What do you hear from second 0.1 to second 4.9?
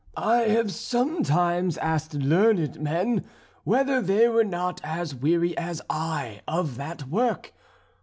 I have sometimes asked learned men whether they were not